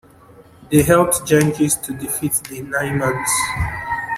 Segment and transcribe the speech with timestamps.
[0.71, 3.27] They helped Genghis to defeat the Naimans.